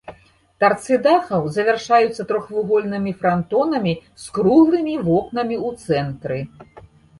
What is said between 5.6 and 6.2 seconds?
ў